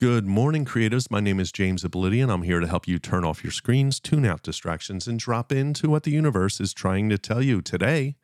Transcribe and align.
Good 0.00 0.24
morning, 0.24 0.64
creatives. 0.64 1.10
My 1.10 1.20
name 1.20 1.38
is 1.38 1.52
James 1.52 1.84
Ippoliti. 1.84 2.22
I'm 2.22 2.40
here 2.40 2.58
to 2.58 2.66
help 2.66 2.88
you 2.88 2.98
turn 2.98 3.22
off 3.22 3.44
your 3.44 3.50
screens, 3.50 4.00
tune 4.00 4.24
out 4.24 4.42
distractions, 4.42 5.06
and 5.06 5.18
drop 5.18 5.52
into 5.52 5.90
what 5.90 6.04
the 6.04 6.10
universe 6.10 6.58
is 6.58 6.72
trying 6.72 7.10
to 7.10 7.18
tell 7.18 7.42
you. 7.42 7.60
Today, 7.60 8.16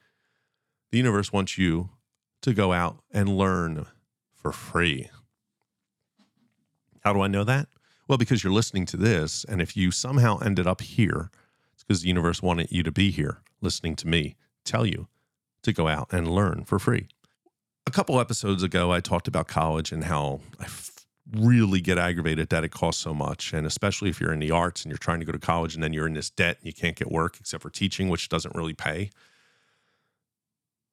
the 0.90 0.96
universe 0.96 1.34
wants 1.34 1.58
you 1.58 1.90
to 2.40 2.54
go 2.54 2.72
out 2.72 3.00
and 3.10 3.36
learn 3.36 3.84
for 4.34 4.52
free. 4.52 5.10
How 7.04 7.12
do 7.12 7.20
I 7.20 7.28
know 7.28 7.44
that? 7.44 7.68
Well, 8.08 8.16
because 8.16 8.42
you're 8.42 8.54
listening 8.54 8.86
to 8.86 8.96
this, 8.96 9.44
and 9.46 9.60
if 9.60 9.76
you 9.76 9.90
somehow 9.90 10.38
ended 10.38 10.66
up 10.66 10.80
here, 10.80 11.30
it's 11.74 11.84
because 11.84 12.00
the 12.00 12.08
universe 12.08 12.40
wanted 12.40 12.72
you 12.72 12.84
to 12.84 12.90
be 12.90 13.10
here 13.10 13.42
listening 13.60 13.96
to 13.96 14.08
me 14.08 14.36
tell 14.64 14.86
you 14.86 15.08
to 15.62 15.74
go 15.74 15.88
out 15.88 16.10
and 16.10 16.26
learn 16.26 16.64
for 16.64 16.78
free. 16.78 17.08
A 17.86 17.90
couple 17.90 18.18
episodes 18.18 18.62
ago, 18.62 18.90
I 18.90 19.00
talked 19.00 19.28
about 19.28 19.46
college 19.46 19.92
and 19.92 20.04
how 20.04 20.40
I 20.58 20.64
really 21.32 21.80
get 21.80 21.98
aggravated 21.98 22.48
that 22.50 22.64
it 22.64 22.70
costs 22.70 23.02
so 23.02 23.12
much. 23.12 23.52
And 23.52 23.66
especially 23.66 24.10
if 24.10 24.20
you're 24.20 24.32
in 24.32 24.40
the 24.40 24.50
arts 24.50 24.82
and 24.82 24.90
you're 24.90 24.98
trying 24.98 25.20
to 25.20 25.26
go 25.26 25.32
to 25.32 25.38
college 25.38 25.74
and 25.74 25.82
then 25.82 25.92
you're 25.92 26.06
in 26.06 26.14
this 26.14 26.30
debt 26.30 26.58
and 26.58 26.66
you 26.66 26.72
can't 26.72 26.96
get 26.96 27.10
work 27.10 27.38
except 27.40 27.62
for 27.62 27.70
teaching, 27.70 28.08
which 28.08 28.28
doesn't 28.28 28.54
really 28.54 28.74
pay. 28.74 29.10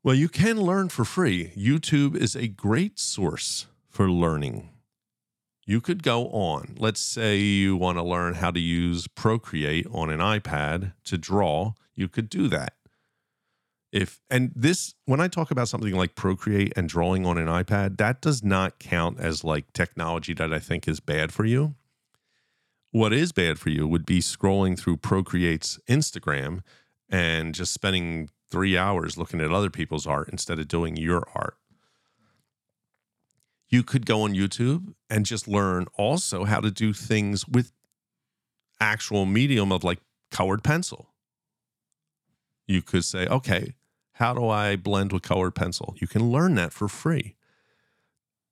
Well, 0.04 0.16
you 0.16 0.28
can 0.28 0.60
learn 0.62 0.90
for 0.90 1.06
free. 1.06 1.54
YouTube 1.56 2.16
is 2.16 2.36
a 2.36 2.48
great 2.48 3.00
source 3.00 3.68
for 3.90 4.10
learning. 4.10 4.70
You 5.66 5.80
could 5.80 6.04
go 6.04 6.28
on, 6.28 6.76
let's 6.78 7.00
say 7.00 7.38
you 7.38 7.78
want 7.78 7.98
to 7.98 8.04
learn 8.04 8.34
how 8.34 8.52
to 8.52 8.60
use 8.60 9.08
Procreate 9.08 9.88
on 9.90 10.10
an 10.10 10.20
iPad 10.20 10.92
to 11.06 11.18
draw, 11.18 11.74
you 11.96 12.10
could 12.10 12.30
do 12.30 12.50
that 12.50 12.74
if 13.94 14.20
and 14.30 14.52
this 14.56 14.96
when 15.06 15.22
i 15.22 15.28
talk 15.28 15.52
about 15.52 15.70
something 15.70 15.94
like 15.96 16.16
procreate 16.16 16.74
and 16.76 16.90
drawing 16.90 17.26
on 17.26 17.38
an 17.38 17.48
ipad 17.48 17.98
that 17.98 18.20
does 18.20 18.44
not 18.44 18.80
count 18.80 19.20
as 19.20 19.44
like 19.44 19.72
technology 19.72 20.34
that 20.34 20.52
i 20.52 20.60
think 20.60 20.88
is 20.88 21.00
bad 21.00 21.32
for 21.32 21.46
you. 21.46 21.76
What 22.92 23.12
is 23.12 23.32
bad 23.32 23.58
for 23.58 23.70
you 23.70 23.88
would 23.88 24.06
be 24.06 24.20
scrolling 24.20 24.78
through 24.78 24.98
procreate's 24.98 25.80
instagram 25.88 26.62
and 27.10 27.54
just 27.56 27.72
spending 27.74 28.30
three 28.50 28.78
hours 28.78 29.18
looking 29.18 29.42
at 29.42 29.52
other 29.52 29.70
people's 29.70 30.08
art 30.08 30.30
instead 30.30 30.60
of 30.60 30.68
doing 30.68 30.98
your 30.98 31.24
art. 31.34 31.58
You 33.70 33.84
could 33.84 34.06
go 34.06 34.24
on 34.24 34.34
youtube 34.34 34.94
and 35.10 35.26
just 35.26 35.48
learn 35.48 35.86
also 35.96 36.44
how 36.46 36.60
to 36.60 36.72
do 36.72 36.94
things 36.94 37.48
with 37.48 37.72
actual 38.80 39.26
medium 39.26 39.72
of 39.72 39.84
like 39.84 40.00
colored 40.32 40.64
pencil. 40.64 41.10
You 42.68 42.82
could 42.82 43.06
say, 43.06 43.28
okay, 43.28 43.76
how 44.14 44.34
do 44.34 44.48
I 44.48 44.76
blend 44.76 45.12
with 45.12 45.24
colored 45.24 45.56
pencil? 45.56 45.96
You 45.98 46.08
can 46.08 46.32
learn 46.32 46.56
that 46.56 46.72
for 46.72 46.88
free. 46.88 47.36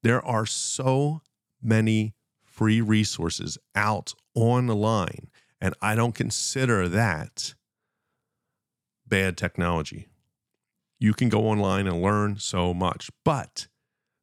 There 0.03 0.23
are 0.25 0.45
so 0.45 1.21
many 1.61 2.15
free 2.43 2.81
resources 2.81 3.57
out 3.75 4.13
on 4.33 4.67
the 4.67 4.75
line, 4.75 5.29
and 5.59 5.75
I 5.81 5.95
don't 5.95 6.15
consider 6.15 6.89
that 6.89 7.53
bad 9.05 9.37
technology. 9.37 10.07
You 10.99 11.13
can 11.13 11.29
go 11.29 11.47
online 11.47 11.87
and 11.87 12.01
learn 12.01 12.37
so 12.37 12.73
much, 12.73 13.09
but 13.23 13.67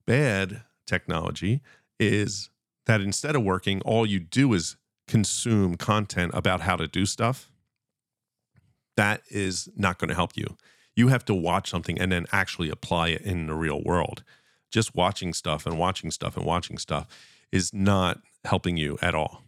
bad 0.07 0.63
technology 0.87 1.61
is 2.01 2.51
that 2.87 3.01
instead 3.01 3.37
of 3.37 3.43
working, 3.45 3.81
all 3.83 4.07
you 4.07 4.19
do 4.19 4.53
is 4.55 4.77
consume 5.07 5.77
content 5.77 6.33
about 6.35 6.63
how 6.63 6.77
to 6.77 6.89
do 6.89 7.07
stuff. 7.07 7.51
That 8.97 9.23
is 9.31 9.69
not 9.77 9.99
going 9.99 10.09
to 10.09 10.15
help 10.15 10.37
you 10.37 10.57
you 10.99 11.09
have 11.09 11.25
to 11.25 11.35
watch 11.35 11.71
something 11.71 11.97
and 11.97 12.11
then 12.11 12.27
actually 12.33 12.71
apply 12.71 13.11
it 13.11 13.23
in 13.23 13.47
the 13.47 13.55
real 13.55 13.81
world. 13.85 14.25
Just 14.69 14.97
watching 14.97 15.33
stuff 15.33 15.65
and 15.65 15.79
watching 15.79 16.11
stuff 16.11 16.37
and 16.37 16.45
watching 16.45 16.77
stuff 16.77 17.07
is 17.53 17.73
not 17.73 18.21
helping 18.45 18.77
you 18.77 18.99
at 19.01 19.15
all. 19.15 19.45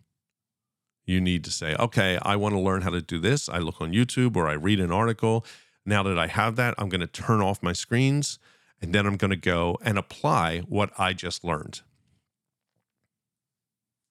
You 1.05 1.21
need 1.21 1.43
to 1.43 1.51
say, 1.51 1.75
okay, 1.75 2.21
I 2.23 2.37
want 2.37 2.55
to 2.55 2.61
learn 2.61 2.83
how 2.83 2.91
to 2.91 3.03
do 3.03 3.19
this. 3.19 3.49
I 3.49 3.59
look 3.59 3.81
on 3.81 3.93
YouTube 3.93 4.37
or 4.37 4.47
I 4.47 4.53
read 4.53 4.79
an 4.79 4.93
article. 4.93 5.45
Now 5.85 6.05
that 6.05 6.17
I 6.17 6.29
have 6.29 6.55
that, 6.55 6.77
I'm 6.79 6.89
going 6.89 7.01
to 7.01 7.09
turn 7.09 7.41
off 7.41 7.65
my 7.65 7.73
screens 7.73 8.39
and 8.81 8.95
then 8.95 9.05
I'm 9.05 9.17
going 9.17 9.33
to 9.33 9.37
go 9.37 9.77
and 9.83 9.99
apply 9.99 10.61
what 10.61 10.93
I 10.99 11.13
just 11.15 11.43
learned. 11.43 11.81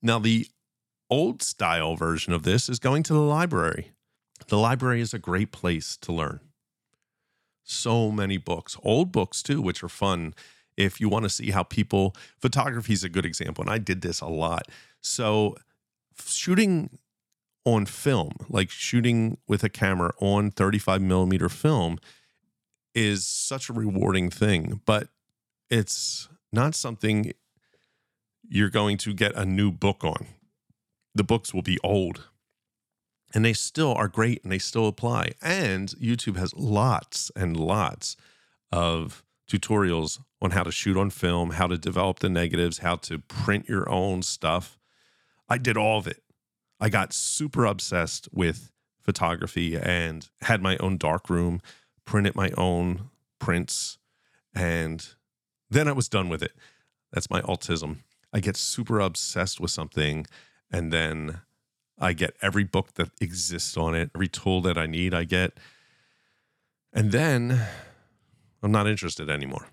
Now, 0.01 0.19
the 0.19 0.47
old 1.09 1.41
style 1.41 1.95
version 1.95 2.33
of 2.33 2.43
this 2.43 2.67
is 2.67 2.79
going 2.79 3.03
to 3.03 3.13
the 3.13 3.21
library. 3.21 3.93
The 4.49 4.57
library 4.57 4.99
is 4.99 5.13
a 5.13 5.19
great 5.19 5.53
place 5.53 5.95
to 6.01 6.11
learn 6.11 6.41
so 7.69 8.11
many 8.11 8.37
books, 8.37 8.77
old 8.83 9.11
books 9.11 9.43
too, 9.43 9.61
which 9.61 9.83
are 9.83 9.89
fun. 9.89 10.33
If 10.77 10.99
you 10.99 11.09
want 11.09 11.23
to 11.23 11.29
see 11.29 11.51
how 11.51 11.63
people, 11.63 12.15
photography 12.39 12.93
is 12.93 13.03
a 13.03 13.09
good 13.09 13.25
example, 13.25 13.63
and 13.63 13.71
I 13.71 13.77
did 13.77 14.01
this 14.01 14.21
a 14.21 14.27
lot. 14.27 14.67
So, 15.01 15.55
shooting 16.25 16.97
on 17.65 17.85
film, 17.85 18.33
like 18.49 18.69
shooting 18.69 19.37
with 19.47 19.63
a 19.63 19.69
camera 19.69 20.11
on 20.19 20.51
35 20.51 21.01
millimeter 21.01 21.49
film, 21.49 21.99
is 22.95 23.27
such 23.27 23.69
a 23.69 23.73
rewarding 23.73 24.29
thing, 24.29 24.81
but 24.85 25.09
it's 25.69 26.27
not 26.51 26.73
something 26.75 27.33
you're 28.47 28.69
going 28.69 28.97
to 28.97 29.13
get 29.13 29.35
a 29.35 29.45
new 29.45 29.71
book 29.71 30.03
on. 30.03 30.25
The 31.13 31.23
books 31.23 31.53
will 31.53 31.61
be 31.61 31.77
old 31.83 32.29
and 33.33 33.45
they 33.45 33.53
still 33.53 33.93
are 33.93 34.07
great 34.07 34.43
and 34.43 34.51
they 34.51 34.59
still 34.59 34.87
apply. 34.87 35.31
And 35.41 35.89
YouTube 35.89 36.37
has 36.37 36.53
lots 36.55 37.31
and 37.35 37.55
lots 37.55 38.15
of 38.71 39.23
tutorials 39.49 40.19
on 40.41 40.51
how 40.51 40.63
to 40.63 40.71
shoot 40.71 40.97
on 40.97 41.09
film, 41.09 41.51
how 41.51 41.67
to 41.67 41.77
develop 41.77 42.19
the 42.19 42.29
negatives, 42.29 42.79
how 42.79 42.95
to 42.95 43.19
print 43.19 43.67
your 43.67 43.89
own 43.89 44.21
stuff. 44.21 44.77
I 45.47 45.57
did 45.57 45.77
all 45.77 45.97
of 45.97 46.07
it. 46.07 46.23
I 46.79 46.89
got 46.89 47.13
super 47.13 47.65
obsessed 47.65 48.29
with 48.31 48.71
photography 49.01 49.77
and 49.77 50.29
had 50.41 50.61
my 50.61 50.77
own 50.77 50.97
dark 50.97 51.29
room, 51.29 51.61
printed 52.05 52.35
my 52.35 52.51
own 52.57 53.09
prints, 53.39 53.97
and 54.53 55.05
then 55.69 55.87
I 55.87 55.91
was 55.91 56.07
done 56.07 56.29
with 56.29 56.41
it. 56.43 56.53
That's 57.11 57.29
my 57.29 57.41
autism. 57.41 57.97
I 58.31 58.39
get 58.39 58.55
super 58.55 58.99
obsessed 58.99 59.59
with 59.59 59.71
something 59.71 60.25
and 60.71 60.93
then 60.93 61.41
I 61.99 62.13
get 62.13 62.35
every 62.41 62.63
book 62.63 62.93
that 62.95 63.09
exists 63.19 63.75
on 63.75 63.93
it, 63.93 64.09
every 64.15 64.27
tool 64.27 64.61
that 64.61 64.77
I 64.77 64.85
need, 64.85 65.13
I 65.13 65.25
get. 65.25 65.57
And 66.93 67.11
then 67.11 67.61
I'm 68.63 68.71
not 68.71 68.87
interested 68.87 69.29
anymore. 69.29 69.67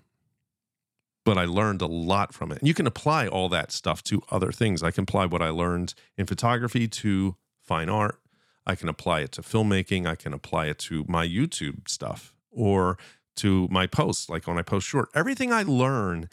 But 1.23 1.37
I 1.37 1.45
learned 1.45 1.81
a 1.81 1.87
lot 1.87 2.33
from 2.33 2.51
it. 2.51 2.59
And 2.59 2.67
you 2.67 2.73
can 2.73 2.87
apply 2.87 3.27
all 3.27 3.49
that 3.49 3.71
stuff 3.71 4.03
to 4.03 4.21
other 4.29 4.51
things. 4.51 4.83
I 4.83 4.91
can 4.91 5.03
apply 5.03 5.25
what 5.25 5.41
I 5.41 5.49
learned 5.49 5.93
in 6.17 6.25
photography 6.25 6.87
to 6.87 7.35
fine 7.61 7.89
art. 7.89 8.19
I 8.65 8.75
can 8.75 8.89
apply 8.89 9.21
it 9.21 9.31
to 9.33 9.41
filmmaking. 9.41 10.05
I 10.05 10.15
can 10.15 10.33
apply 10.33 10.67
it 10.67 10.77
to 10.79 11.05
my 11.07 11.27
YouTube 11.27 11.89
stuff 11.89 12.33
or 12.51 12.97
to 13.37 13.67
my 13.71 13.87
posts, 13.87 14.29
like 14.29 14.47
when 14.47 14.57
I 14.57 14.61
post 14.61 14.87
short. 14.87 15.09
Everything 15.13 15.53
I 15.53 15.63
learn 15.63 16.29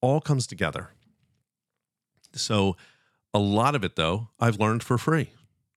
all 0.00 0.20
comes 0.20 0.46
together. 0.46 0.90
So 2.32 2.76
a 3.36 3.38
lot 3.38 3.74
of 3.74 3.84
it, 3.84 3.96
though, 3.96 4.30
I've 4.40 4.58
learned 4.58 4.82
for 4.82 4.96
free. 4.96 5.28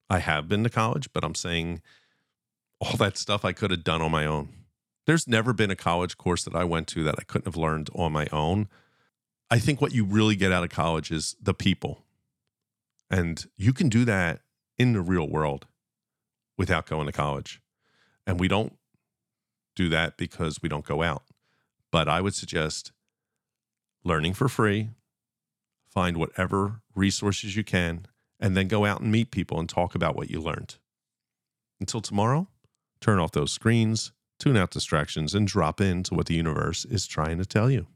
I 0.08 0.20
have 0.20 0.48
been 0.48 0.64
to 0.64 0.70
college, 0.70 1.12
but 1.12 1.22
I'm 1.22 1.34
saying 1.34 1.82
all 2.80 2.96
that 2.96 3.18
stuff 3.18 3.44
I 3.44 3.52
could 3.52 3.70
have 3.70 3.84
done 3.84 4.00
on 4.00 4.10
my 4.10 4.24
own. 4.24 4.48
There's 5.06 5.28
never 5.28 5.52
been 5.52 5.70
a 5.70 5.76
college 5.76 6.16
course 6.16 6.42
that 6.44 6.56
I 6.56 6.64
went 6.64 6.88
to 6.88 7.04
that 7.04 7.16
I 7.18 7.22
couldn't 7.22 7.46
have 7.46 7.58
learned 7.58 7.90
on 7.94 8.12
my 8.12 8.28
own. 8.32 8.68
I 9.50 9.58
think 9.58 9.80
what 9.80 9.92
you 9.92 10.04
really 10.04 10.36
get 10.36 10.52
out 10.52 10.64
of 10.64 10.70
college 10.70 11.10
is 11.10 11.36
the 11.38 11.52
people. 11.52 12.06
And 13.10 13.44
you 13.56 13.74
can 13.74 13.90
do 13.90 14.06
that 14.06 14.40
in 14.78 14.94
the 14.94 15.02
real 15.02 15.28
world 15.28 15.66
without 16.56 16.86
going 16.86 17.06
to 17.06 17.12
college. 17.12 17.60
And 18.26 18.40
we 18.40 18.48
don't 18.48 18.74
do 19.76 19.90
that 19.90 20.16
because 20.16 20.62
we 20.62 20.70
don't 20.70 20.86
go 20.86 21.02
out. 21.02 21.24
But 21.92 22.08
I 22.08 22.22
would 22.22 22.34
suggest 22.34 22.92
learning 24.02 24.32
for 24.32 24.48
free, 24.48 24.88
find 25.90 26.16
whatever 26.16 26.82
resources 26.94 27.56
you 27.56 27.64
can, 27.64 28.06
and 28.38 28.56
then 28.56 28.68
go 28.68 28.84
out 28.84 29.00
and 29.00 29.12
meet 29.12 29.30
people 29.30 29.58
and 29.58 29.68
talk 29.68 29.94
about 29.94 30.16
what 30.16 30.30
you 30.30 30.40
learned. 30.40 30.76
Until 31.80 32.00
tomorrow, 32.00 32.48
turn 33.00 33.18
off 33.18 33.32
those 33.32 33.52
screens, 33.52 34.12
tune 34.38 34.56
out 34.56 34.70
distractions, 34.70 35.34
and 35.34 35.46
drop 35.46 35.80
into 35.80 36.14
what 36.14 36.26
the 36.26 36.34
universe 36.34 36.84
is 36.84 37.06
trying 37.06 37.38
to 37.38 37.46
tell 37.46 37.70
you. 37.70 37.86